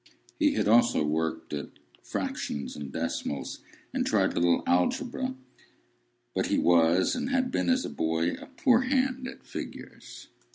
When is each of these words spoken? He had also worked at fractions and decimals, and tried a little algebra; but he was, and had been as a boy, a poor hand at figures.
He 0.39 0.53
had 0.55 0.67
also 0.67 1.05
worked 1.05 1.53
at 1.53 1.73
fractions 2.01 2.75
and 2.75 2.91
decimals, 2.91 3.59
and 3.93 4.03
tried 4.03 4.31
a 4.31 4.39
little 4.39 4.63
algebra; 4.65 5.35
but 6.33 6.47
he 6.47 6.57
was, 6.57 7.15
and 7.15 7.29
had 7.29 7.51
been 7.51 7.69
as 7.69 7.85
a 7.85 7.89
boy, 7.91 8.31
a 8.31 8.47
poor 8.47 8.81
hand 8.81 9.27
at 9.27 9.45
figures. 9.45 10.29